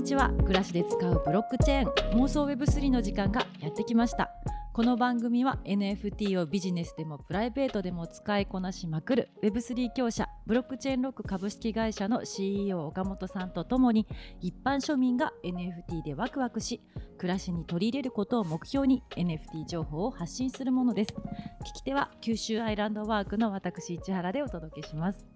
[0.00, 0.30] にちは。
[0.30, 4.30] 暮らしで使うブロックチェーン妄想 Web3 の時間がやってきました。
[4.72, 14.06] この番組は NFT をビジネスでもプライベートでも使いこなしまくる Web3 強者ブロックチェーンロック株式会社の CEO 岡本さんとともに
[14.40, 16.80] 一般庶民が NFT でワクワクし
[17.18, 21.14] 暮らしに取り入れることを目標に NFT 情報を発信するものです。
[21.60, 25.28] 聞き手は九州アイランドワークの私市原でお届けします。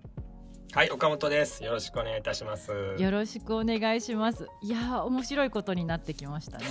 [0.75, 1.63] はい、岡本です。
[1.63, 2.73] よろしくお願いいたします。
[2.99, 6.67] よろしくお願いしますいやー面白いことになってきましたね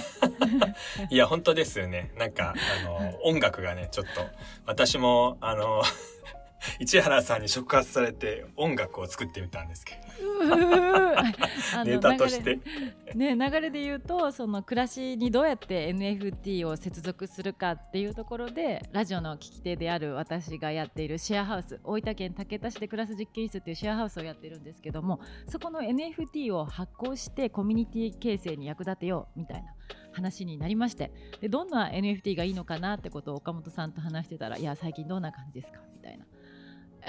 [1.09, 2.11] いや、本当ですよね。
[2.17, 4.11] なんか、あの、音楽がね、ちょっと、
[4.65, 5.81] 私も、あの、
[6.79, 10.03] 市原さんに触発されて音楽を作ってみたんですけど、
[11.85, 12.59] ネタとして。
[13.15, 29.73] ね、流れで言うとその暮らしにどうやって NFT を接続するかっていうところでラジオの聞き手である私がやっているシェアハウス大分県竹田市で暮らす実験室っていうシェアハウスをやってるんですけどもそこの NFT を発行してコミュニティ形成に役立てようみたいな
[30.11, 31.11] 話になりまして
[31.41, 36.25] でどんな NFT がいいのかなってことを岡本さんと話してたら「いや最近どんな感じですか?」みたいな。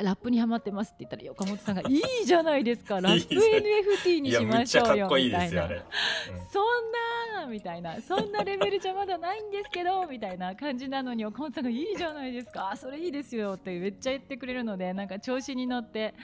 [0.03, 3.01] ラップにハマってますって言ったら岡本さんが「いいじゃないですか。
[3.03, 5.69] ラップ NFT にしましょうよ」みたいな。
[6.51, 12.73] そんなみたいなそんなレベルじゃまだないんですけどみたいな感じなのに岡本さんが「いいじゃないですか。
[12.77, 16.15] それいいですよ」ってめっちゃ言ってくれるのでなんか調子に乗って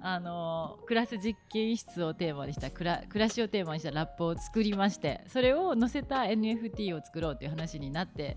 [0.00, 8.36] あのクラス実験室をテーマにした暮らしをテーマにしたラップを作りましてそれを載せた NFT を作ろうという話になって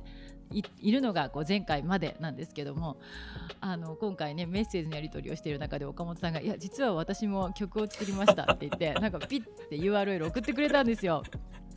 [0.52, 2.98] いいるのがこう前回までなんですけども
[3.60, 11.24] あの今回ねメッセージのやり取りをしている中で岡本さんが「いや実は私も曲を作りました」って言って なんかピッて URL 送ってくれたんですよ。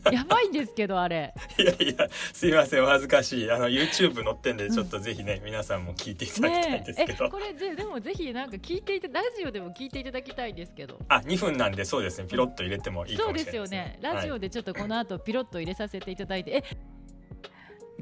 [0.12, 1.32] やばいんですけどあれ。
[1.58, 3.50] いやいやすいませんお恥ずかしい。
[3.50, 10.98] あの YouTube 載ってんでちょっとぜひね、うん、皆さんも聞いていただきたいんですけど、ね、これででもぜひなんか聞いていたラジオでも聞いていただきたいんですけど。
[11.08, 13.98] あ2分なんでそうですねピロッと入れてもいいかもしれないです、ね、そうですよね。
[14.02, 16.93] ラジオでちょっとこの後ピロッと入れさせていただいて、はい、え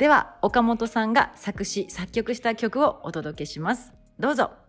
[0.03, 3.93] では岡本さんが作詞作曲した曲をお届けします。
[4.19, 4.62] どうぞ。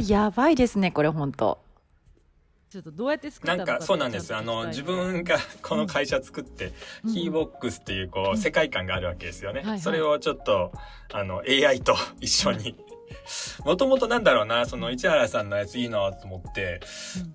[0.00, 1.58] いやばいですね、これ本当。
[2.70, 4.32] ちょっとどうやって作ったなんかそうなんです。
[4.32, 6.72] あの自分が この会社作って、
[7.04, 10.70] うん、キーボックスっていうこう、うん、世界観があるわけですよね、はいはい、それをちょっと
[11.12, 12.76] あの AI と一緒に
[13.64, 16.80] もともとなんだろうな、その市原さんのやついいなと思って、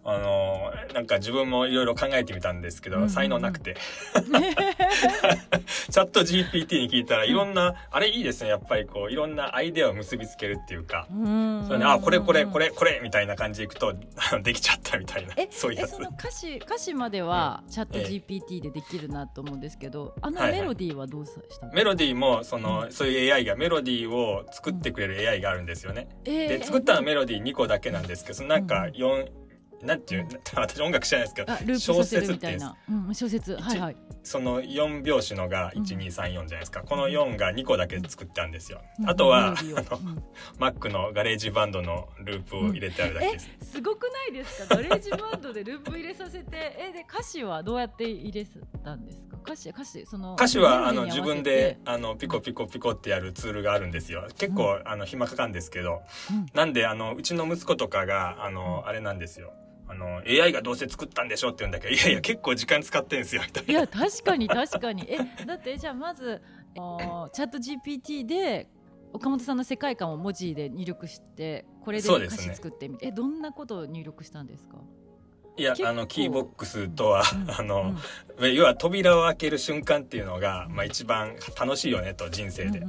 [0.05, 3.75] うん、あの、なんか自分もいろいろ考えてみたんですけど、うんうんうん、才能なくて。
[5.91, 11.13] チャット GPT に聞いたらいろんな、うん、あれいいですね、やっぱりこう、いろんなアイデアを結びつけるっていうか、そ
[11.73, 13.93] れね、あ、これこれこれこれみたいな感じでいくと、
[14.43, 15.91] できちゃったみたいな、そういうやつ。
[15.91, 26.07] その歌詞、歌詞まではチャット GPT でできるなと思うんですけど、あのメロディーはどうしたの、はいはい、メロディーも、その、そういう AI が、メロディーを作ってくれる AI があるんんですよね。
[26.25, 29.27] えーで作ったメロディー2個だけなんですけどそのなんかうん4、
[29.81, 33.55] なんていう 私音楽知らないですけど小説っていな、うん、小説。
[33.55, 33.97] はいはい。
[34.23, 39.09] その4拍子のがうん1234じゃないですか、この4が2個だけ作ってあるんですよ、うん。
[39.09, 40.23] あとはメロディーをあのうん
[40.57, 44.75] Mac の GarageBand のループを入れてあるだけです、すごくないですか？
[44.77, 46.47] GarageBand でループ入れさせて
[46.79, 48.47] えで歌詞はどうやって入れ
[48.83, 49.35] たんですか？
[49.45, 54.27] 歌詞歌詞その歌詞はあの自分であのピコピコピコってやるツールがあるんですよ。
[54.39, 56.01] 結構、あの暇かかるんですけど。
[56.31, 56.45] うん。
[56.55, 59.53] なんであのうちの息子とかがあのあれなんですよ
[59.87, 63.71] あの AI がどうせ作ったんでしょって言うんだけどいやいや結構時間使ってんすよみたいな。
[63.71, 65.05] いや確かに確かに。
[65.07, 66.41] えだってじゃあまず
[66.73, 68.67] チャット GPT で
[69.13, 74.77] 岡本さんの世界観を文字で入力してこれで歌詞作ってみて、えどんなことを入力したんですか？
[75.57, 77.51] いやあのキーボックスとは、うん。
[77.51, 77.95] あの、
[78.37, 78.53] うん。
[78.53, 82.81] 要は扉を開ける瞬間っていうのが、まあ、一番楽しいよねと人生で、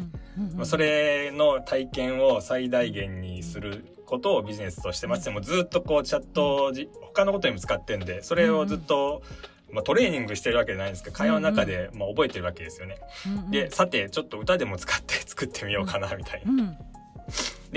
[0.54, 5.24] まあ、それの体験を最大限にすることをビジネスとしてます。
[5.26, 9.22] でもずっとこうチャットじ他のことにも使ってんでそれをずっと、
[9.70, 12.98] まあ、トレーニングしてるわけじゃないんですけど会話の中でまあ覚えてるわけですよね。
[13.50, 16.76] でさてちょっと歌でも使って作ってみようかなみたいな。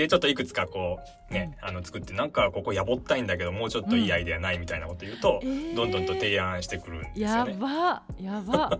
[0.00, 0.98] でちょっといくつかこ
[1.30, 5.76] うね、あの作ってなんかここやぼったいんだけどもうちょっといいアイデアないみたいなこと言うと、えー。
[5.76, 7.56] どんどんと提案してくるんですよやね。
[7.60, 8.78] ばやば。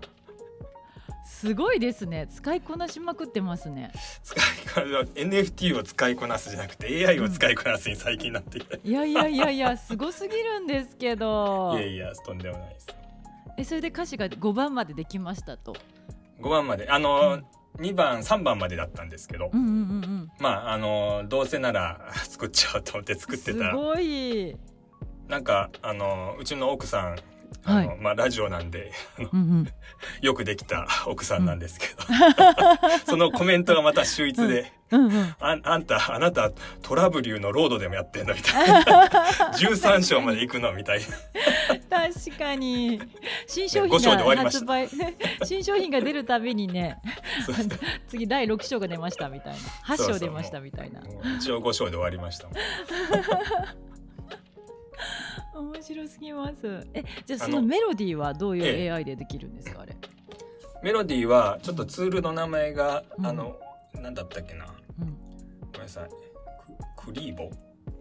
[1.23, 2.27] すごいですね。
[2.27, 3.91] 使いこなしまくってますね。
[4.23, 11.73] 使いこな NFT を使いこなすじゃなくて AI を使いこなすに最近なってきて、いやいやいやいやすごすぎるんですけど。
[11.79, 12.87] いやいやとんでもないです。
[13.57, 15.75] えそれで歌詞が5番までできましたと。
[16.41, 16.89] 5番まで。
[16.89, 17.41] あの、
[17.77, 23.65] 2番3番までだったんですけど、うんうんうんうんまああのどうせなら作っちゃおうと思って作ってた。
[23.65, 24.57] らすごい、
[25.27, 27.19] なんかあのうちの奥さん
[27.63, 27.97] はい。
[27.99, 28.91] まあラジオなんで
[30.21, 31.93] よくできた奥さんなんですけど、
[33.05, 35.05] そのコメントがまた秀逸で、うん。
[35.05, 36.51] うん、ああんたあなた
[36.81, 38.81] トラブリューのロードでもやってんのみたいな。
[39.53, 41.01] 13章まで行くのみたい
[41.89, 42.09] な。
[42.09, 43.01] 確かに。
[43.47, 44.89] 新商5章品が発売
[45.43, 46.97] 新商品が出るたびにね
[48.07, 49.59] 次第6章が出ましたみたいな。
[49.85, 51.01] 8そうそう章出ましたみたいな。
[51.37, 53.90] 一応5章で終わりましたもん
[55.61, 56.87] 面白すぎます。
[56.93, 59.81] えじゃあそのメロディーはどういえう AI でできるんですか？
[59.81, 59.95] あれ。
[60.83, 63.25] メロディーはちょっとツールの名前が、うん。
[63.25, 63.57] あの
[64.01, 64.65] なんだったっけな。
[64.99, 65.17] うん。
[65.71, 66.09] ごめんなさい。
[66.97, 67.49] ククリーボ？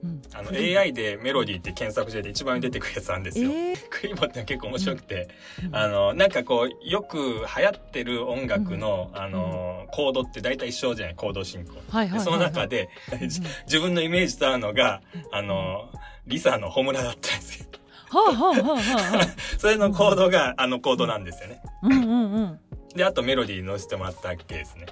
[0.03, 0.23] うん。
[0.33, 3.77] あの AI でメロディーって検索してて一番出てくるやつなんですよ、えー。
[3.91, 5.29] クリーボって結構面白くて、
[5.65, 5.77] うん。
[5.77, 11.15] あのなんかこうよく流行ってる音楽の、あのコードって大体一緒じゃない？
[11.15, 11.73] コード進行。
[11.91, 12.89] はいはいその中で、
[13.21, 15.03] 自分のイメージと合うのが
[15.33, 15.91] あの
[16.27, 17.67] リサのホムラだったんですよ。
[18.09, 19.27] はあはあはあはあはあ。
[19.59, 21.63] それのコードがあのコードなんですよね。
[21.83, 22.61] うんうんうん
[22.95, 24.87] であとメロディー乗せてもらったわけですね。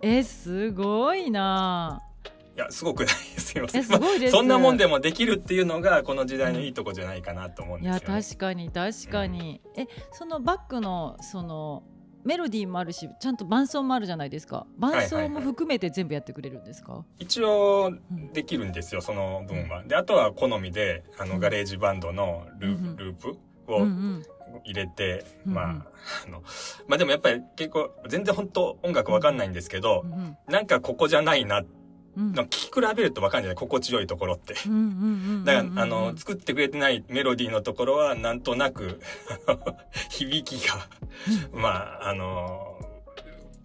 [0.00, 2.00] えすごいな
[2.54, 3.14] いやすごくない。
[3.14, 4.32] ですよえすごいです。
[4.32, 11.82] そんなもんでもできるっていうのがこの時代のいいとこじゃないかなと思うんいやですよ、ね、確かに確かに、えそのバックのその
[12.24, 14.66] メロディーもあるしちゃんと伴奏もあるじゃないですか。
[14.78, 17.92] 伴奏も含めて全部やってくれるんですか、一応
[18.32, 19.82] できるんですよその分は。
[19.84, 23.36] であとは好みであの GarageBand のル,、うんループ
[23.68, 24.22] うん、をうん。
[24.64, 25.64] 入れて、うんまあ
[26.26, 26.42] あの
[26.86, 31.66] まあでもやっぱり結構全然本当音楽わかんないんですけどう、んなんかここじゃないなう
[32.20, 32.32] ん。
[32.32, 33.56] 聞き比べるとわかんじゃない？
[33.56, 34.54] 心地よいところって。
[34.54, 34.60] だ
[35.62, 39.00] から、あの、作ってくれてないメロディーのところは、なんとなく、
[40.10, 40.74] 響きが、
[41.52, 41.68] ま
[42.02, 42.78] あ、あの、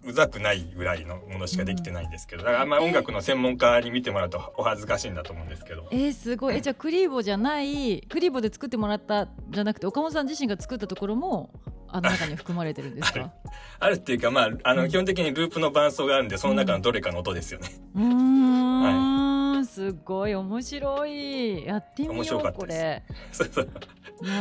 [0.04, 5.86] うざくないぐらいのものしかできてないんですけど、だからあんまり音楽の専門家に見てもらうとお恥ずかしいんだと思うんですけど。
[5.90, 6.56] えー、すごい。
[6.56, 11.50] えじゃあクリーボじゃないクリーボで作ってもらったじゃなくて岡本さん自身が作ったところも
[11.90, 13.32] あの中に含まれてるんですか？
[13.80, 14.88] あるっていうか、まあ、あの、うん。
[14.88, 17.68] 基本的にループの伴奏があるんで、その中のどれかの音ですよね。
[17.94, 21.64] うーん、すごい面白い。
[21.64, 23.02] やってみよう面白かったこで
[23.32, 23.44] す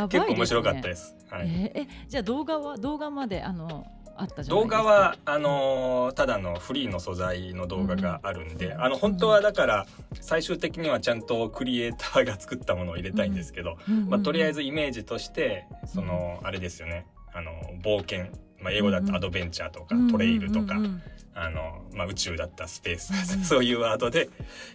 [0.09, 1.15] 結構面白かったです。
[1.29, 1.47] はい。
[1.47, 3.85] えーえじゃあ動画は動画まであの
[4.15, 9.85] あったじゃない動画はあのーただのフリーの素材の動画があるんで、あの本当はだから
[10.19, 13.93] 最終的にはちゃんとクリエイターが作ったものを入れたいんですけど、うん。
[13.93, 14.03] うん。
[14.03, 14.09] うん。
[14.09, 17.05] まあ、とりあえずイメージとしてそのあれですよね
[17.37, 17.51] あの
[17.83, 18.25] 冒険、
[18.59, 21.01] まあ、英語だとアドベンチャーとかトレイルとか、うんうんうん。
[21.35, 23.45] あのまあ、宇宙だったらスペース、うんうん。
[23.45, 24.29] そういうワードで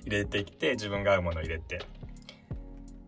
[0.06, 1.80] 入れてきて自分が合うものを入れて。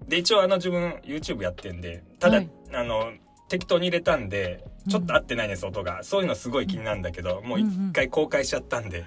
[0.09, 2.51] で一応あの自分 YouTube やってんでただ、はい。
[2.73, 3.13] あの
[3.49, 6.03] 適当に入れたんでちょっと合ってないんです音が。
[6.03, 9.05] そういうのすごい気になるんだけどもう一回公開しちゃったんで。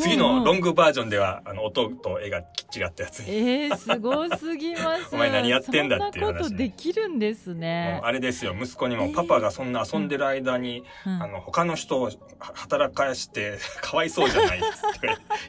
[0.00, 2.42] 次のロングバージョンではあの音と絵が違
[2.86, 5.14] ったやつえー、すごすぎます。
[5.14, 8.00] お前何やってんだっていう話、ね、そんなことできるんですね。
[8.02, 14.82] あれですよ息子にもパパがそんな遊んでる間に、えー、あの他の人を働かしてかわいそうじゃないです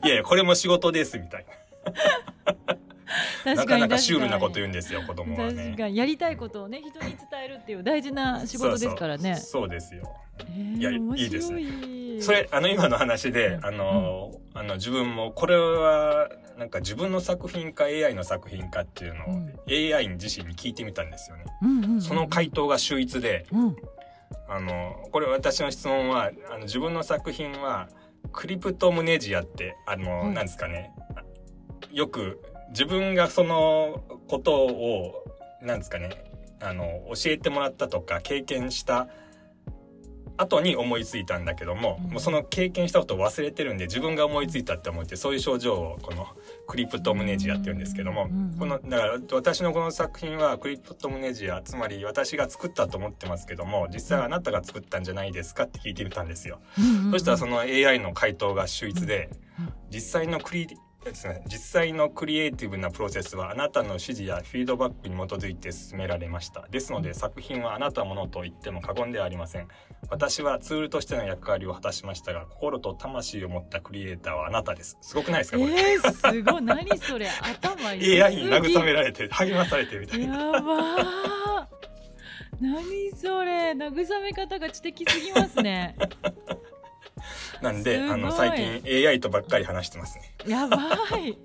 [0.05, 1.45] いやいやこれも仕事ですみたい
[2.55, 2.77] な
[3.45, 5.65] なかなかシュールなこと言うんですよ子供はね。
[5.65, 5.95] 確かに。
[5.95, 9.35] やりたいことをね人に伝えるっていう大事な仕事ですからね。
[9.35, 10.03] そうですよ、
[10.39, 12.21] えー、いやいいですね。
[12.21, 23.75] それあの今の話であの、うん、あの自分もこれはなんか自分の作品か AI の作品かっていうのを、うん、AI 自身に聞いてみたんですよね、うんうんうん、その回答が秀逸で、うん、
[24.49, 27.87] あのこれ私の質問はあの自分の作品は
[28.31, 30.91] クリプトムネジアってあの、うん、なんですかね。
[31.91, 35.23] よく自分がそのことを
[35.61, 36.23] なんですかね
[36.59, 39.07] あの教えてもらったとか経験した
[40.37, 46.27] 後に思いついたんだけどもうん、もうその経験したことを忘れてるんで自分が思いついたって思ってそういう症状をこの
[46.67, 56.59] クリプトムネジアって言うんですけども、このだから私のこの作品はクリプトムネジアつまり私が作ったと思ってますけども実際はあなたが作ったんじゃないですかって聞いてみたんですよ。
[57.11, 59.29] そしたらその AI の回答が秀逸で
[59.89, 60.67] 実際のクリ
[61.09, 66.67] ですね、実際のクリエイティブなプロセスはあなたの指示やフィードバックに基づいて進められました。
[66.69, 69.67] ですので作品はあなたものと言っても過言ではありません。
[70.09, 74.97] 私はツールとしての役割を果たしましたが心と魂を持ったクリエイターはあなたです。
[75.01, 76.61] すごくないですかこれ、えー、すごい。
[76.61, 77.27] 何それ。
[77.29, 78.21] 頭いい。
[78.21, 80.37] AI に慰められて励まされてみたいな。
[80.37, 81.69] やば
[82.59, 83.71] 何それ。
[83.71, 85.95] 慰め方が知的すぎますね
[87.61, 90.33] なんであの最近 AI とばっかり話してますね。
[90.47, 90.77] やば
[91.17, 91.37] い。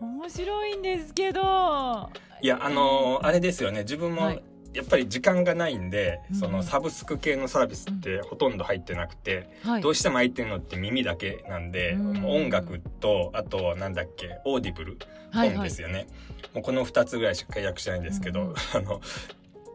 [0.00, 2.10] 面白いんですけど。
[2.40, 3.80] いやあのー、あれですよね。
[3.80, 4.38] 自分も、
[4.74, 14.98] やっぱり時間がないんで、うん、そのサブスク系のサービスってほとんど入ってなくて、うんどうしても入ってるのって耳だけなんで、うん、音楽とあとなんだっけ Audible
[15.32, 16.06] 本ですよね、
[16.54, 19.00] もうこの2つぐらいしか契約してないんですけど、あの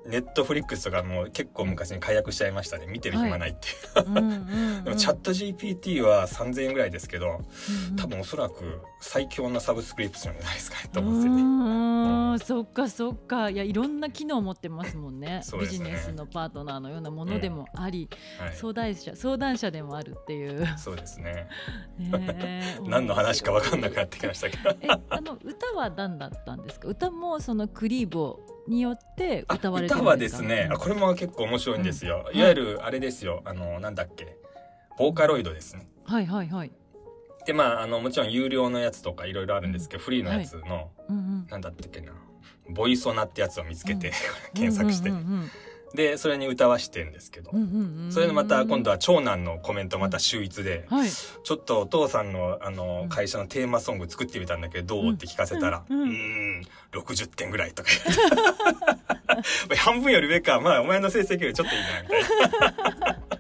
[0.10, 2.88] Netflix とかも結構昔に解約しちゃいましたね。
[2.88, 3.72] 見てる暇ないってい
[4.04, 7.42] う、はい、でもチャット GPT は3000円ぐらいですけど、
[7.90, 10.90] うん、多分おそらく最強のサブスクリプションじゃないですかね。
[10.92, 13.50] と思ってねうん、 そっかそっか。
[13.50, 15.20] いやいろんな機能を持ってますもんね。
[15.20, 18.46] ね、ビジネスのパートナーのようなものでもあり、うん。
[18.48, 20.68] はい、相談者相談者でもあるっていう。
[20.78, 21.48] そうですね。
[21.98, 24.76] ね 何の話か分かんなくなってきましたけど。
[24.82, 26.88] えあの歌は何だったんですか？
[26.88, 30.00] 歌もそのクリーボによって歌われてるんですか？
[30.00, 33.42] 歌はですね、これも結構面白いんですよ、うん、いわゆるあれですよ。
[33.46, 34.38] あのなんだっけ？
[34.98, 35.88] ボーカロイドですね。
[36.06, 36.72] はいはいはい。
[37.46, 40.88] でまああのもちろん有料のやつとかいろいろあるんですけど、フリーのやつの、はい。
[41.10, 42.14] うんうん、なんだったっけな？
[42.70, 44.12] ボイソナってやつを見つけて、
[44.54, 45.52] 検索して、うんうんうんうん
[45.94, 47.52] でそれに歌わしてんですけど、
[48.10, 56.62] それでまた今度は長男のコメントまた秀逸で、はい、ちょっとお父さんのあの会社のテーマソング作ってみたんだけどどうって聞かせたら「うん、うん。
[56.92, 57.90] 60点ぐらい」とか。
[59.78, 60.60] 半分より上か。
[60.60, 63.39] まあお前の成績よりちょっといいなみたいな。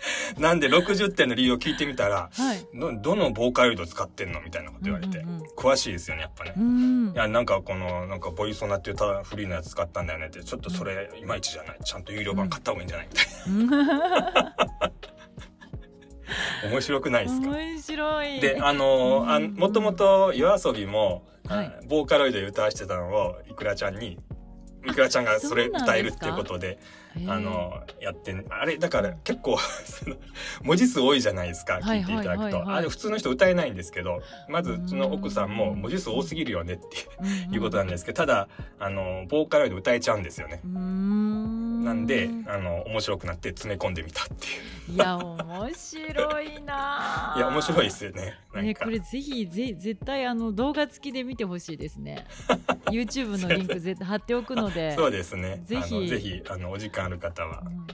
[0.38, 11.78] なんで60点の理由を聞いてみたら、はい、どのボーカロイド使ってんのみたいなこと言われて、うんうんうん、詳しいですよねやっぱね、うん、いやなんかこのなんかボイソナっていうただフリーのやつ使ったんだよねってちょっとそれいまいちじゃない。
[11.84, 14.54] ちゃんと有料版買った方がいいんじゃないみたいな、
[16.70, 17.48] 面白くないですか？
[17.48, 18.40] 面白い。
[18.40, 24.18] であのー、あもともと夜遊びも、はい、ボーカロイドで歌わしてたのをいくらちゃんに
[24.86, 26.78] いくらちゃんがそれ歌えるっていうことで
[27.26, 29.58] あのやってあれだから結構
[30.62, 38.48] 文字数多いじゃないですか聞いていただくと、あれ普通の人歌えないんですけどまずうちの奥さんも文字数多すぎるよねっていうことなんですけどただ
[38.78, 40.60] あのボーカロイド歌えちゃうんですよね。
[41.84, 44.48] なんであの面白くなって詰め込んでみたってい
[44.92, 44.94] う。
[44.94, 47.34] いや面白いな。
[47.36, 48.38] いや面白いですよね。
[48.54, 52.26] ねこれぜひぜ絶対あの動画付きで見てほしいですね。
[52.90, 54.94] YouTube のリンク絶対貼っておくので。
[54.94, 55.60] そうですね。
[55.64, 57.62] ぜひぜひあのお時間ある方は。
[57.64, 57.86] うん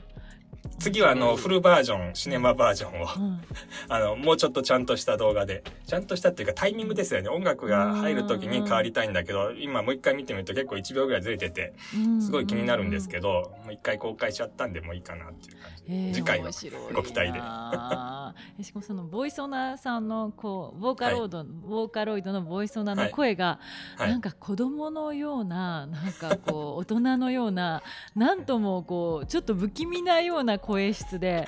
[0.78, 3.40] 次はあのフルバージョンシネマバージョンを、うん、
[3.88, 5.62] あのもうちょっとちゃんとした動画で。
[5.86, 7.28] ちゃんとしたっていうかタイミングですよね。
[7.28, 11.74] 音楽が入る時に変わりたいんだけど今もう一回見てみると結構1秒ぐらいずれてて
[12.20, 16.50] すごい気になるんですけどもう一回公開しちゃったんでもういいかなっていう感じで、えー、次回は。
[16.94, 17.38] ご期待で。
[18.64, 23.58] しかもそのボイソナさんのこうボーカロイド、はい、ボーカロイドのボイソナの声が、
[23.96, 27.82] はい、なんか子供のようななんかこう大人のような
[28.16, 31.46] なんともこうちょっと不気味なような声質で。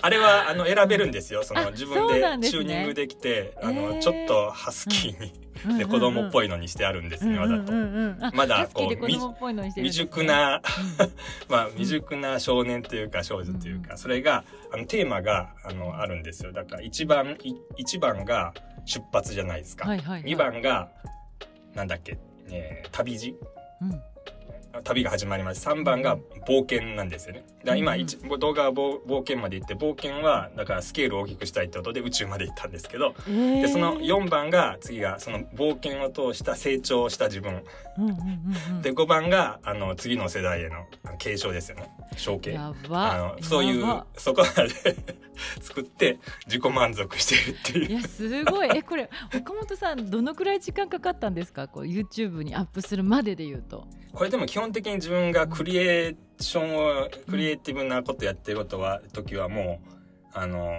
[0.00, 1.42] あれはあの選べるんですよ。
[1.42, 2.06] その自分
[2.40, 5.20] でチューニングできて、あのちょっとハスキー
[5.72, 7.72] に、で子供っぽいのにしてあるんですね、わざと。
[8.34, 9.06] まだこう
[9.74, 10.62] 未熟な
[11.48, 16.52] まあ未熟な少年というか少女というか、それがあのテーマがあのあるんですよ。
[16.52, 17.36] だから一番
[17.76, 19.88] 一番が出発じゃないですか。
[20.24, 20.90] 二番が
[21.74, 22.18] なんだっけ、
[22.50, 23.36] えー、旅路？
[23.80, 24.11] うん
[24.84, 25.66] 旅が始まります。
[25.66, 27.44] 3番が冒険なんですよね。
[27.64, 28.06] だ今、うん、
[28.38, 37.62] 動画は冒険まで行って、冒険は、だからスケールを大きくしたいってことで宇宙まで行ったんですけど、えー、で、その4番が、次が、その冒険を通した成長した自分。
[37.98, 40.86] うんうん、で、5番が、あの、次の世代への
[41.18, 41.90] 継承ですよね。
[42.16, 42.56] 承継。
[42.56, 44.96] あのそういう、そこまで
[45.60, 47.98] 作って自己満足してるっていう。
[47.98, 48.68] いや、すごい。
[48.76, 51.68] え、これ、岡本さん、どのくらい時間かかったんですか？
[51.68, 53.86] こう、YouTube にアップするまでで言うと。
[54.12, 59.90] これでも基本的に自分がクリエーションを、クリエイティブなことやってることは、時はもう、
[60.34, 60.70] あの、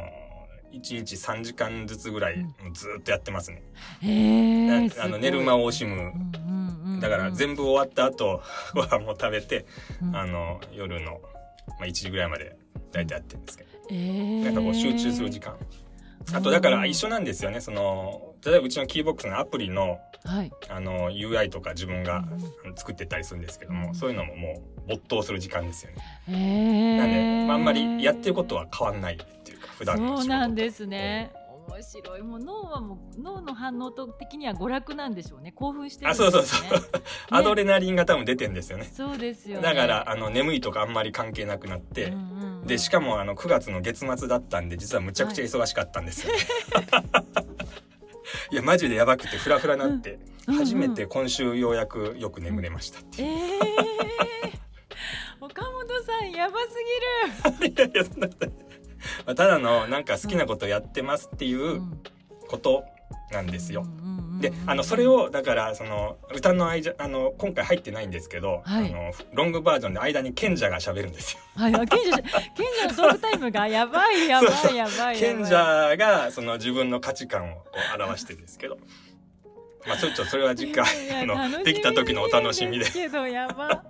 [0.72, 3.62] 1日3時間ずつぐらいずっとやってますね。
[4.02, 6.12] へあの寝る間を惜しむ。
[7.00, 8.42] だから全部終わった後
[8.74, 9.66] ご飯も食べて、
[10.14, 11.22] あの夜の、
[11.80, 12.56] まあ、1時ぐらいまで
[12.92, 15.56] 大体やってるんですけど、えー、なんかこう集中する時間。
[16.34, 17.60] あとだから一緒なんですよね。
[17.60, 22.24] その例えばうちのキーボックスのアプリのはい、あの UI とか自分が
[22.76, 25.98] 作ってたりするんですけども、うん、そういうのももう没頭する時間ですよね。
[26.30, 31.34] えー、なんで、まあ、あんまりやってることは変わんないっていうか普段のそうなんですね。
[31.68, 35.52] 面白いもう脳はもう脳の反応的には娯楽なんでしょうね。
[35.52, 36.86] 興奮してる、ね、あそうそうそう、ね、
[37.30, 38.90] アドレナリンが多分出てんですよね。
[38.94, 46.40] そうですよ、ね、だからあの眠いとかあんまり関係なくなって、うんうんうん、でしかもあの9月の月末だったんで実はむちゃくちゃ忙しかったんですよ、ね、
[46.92, 47.04] はい。
[48.52, 53.34] いやマジでやばくてフラフラなって、うん、初めて今週ようやくよく眠れましたってええー、
[55.40, 56.68] 岡本さんやばす
[57.60, 57.74] ぎる。
[57.74, 58.30] いやいやそんな
[59.26, 61.82] ただのなんか好きなことやってますっていう
[62.48, 62.86] こと
[63.32, 63.84] なんですよ。
[63.84, 64.13] うんうん
[64.44, 71.40] であのそれをだからその歌の間あの今回入ってないんですけど、はい、あのロングバージョンで間に賢者が喋るんですよ。
[71.56, 77.64] はい、賢者 賢者のトークタイムがやばいやばいやばい賢者がその自分の価値観を
[77.98, 78.78] 表してるんですけど。
[79.86, 80.86] まあ、ちょっとそれは次回
[81.28, 82.90] のできた時のお楽しみで。
[82.90, 83.84] けどやば。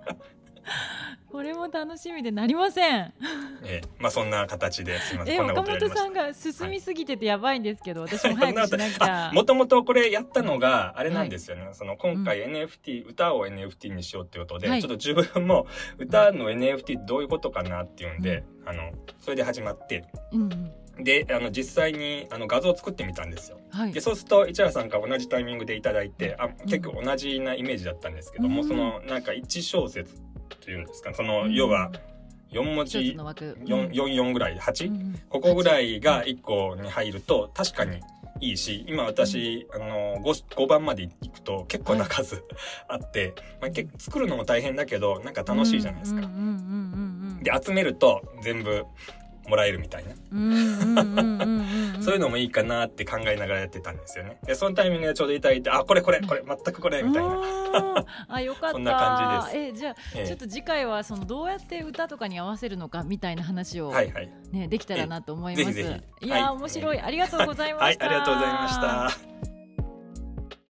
[1.30, 3.12] これも楽しみでなりません。
[3.64, 5.34] ええ、まあそんな形ですみません。
[5.36, 9.30] え、岡本さんが進みすぎててやばいんですけど、はい、私も早くしなきゃ。
[9.34, 11.64] もともとこれやったのがあれなんですよね。
[11.64, 15.66] はい、その今回 NFT、うん、歌を NFT にしようってことで、はい、ちょっと自分も
[15.98, 20.04] 歌の NFT どういうことかなっていうんで、うん、あのそれで始まって。
[20.32, 23.58] うんであの実際にあの画像を作ってみたんですよ。
[23.70, 30.14] はい、でそうすると市原さんから同じタイミングでいただいてあ結構同じなイメージだったんですけども、うん、そのなんか1小節
[30.48, 31.90] というんですかその、要は
[32.50, 38.00] 4文字44ぐらいで 8?、うん、ここぐらいが1個に入ると確かに
[38.40, 42.42] いいし今私、あの 5, 5番までいくと結構な数
[42.88, 46.28] あって、まあ、作るのも大変だけどなんか楽しいじゃないですか。
[47.42, 48.84] で集めると全部
[49.48, 50.10] もらえるみたいな。
[52.02, 54.38] そういうのもいいかなって考えながらやってたんですよね。
[54.46, 58.04] で、そのタイミングでちょうどいただいて、あ、これこれ、これ、全くこれ、みたいな。
[58.28, 58.72] あ、よかった。
[58.72, 59.58] そんな感じです。
[59.58, 64.30] え、じゃあ、えちょっと次回は、その、どうやって歌とかに合わせるのか、みたいな話を、はいはい。
[64.52, 65.80] ね、できたらなと思います。
[65.80, 67.00] いや、面白い。
[67.00, 68.06] ありがとうございました。
[68.06, 69.53] はい、ありがとうございました。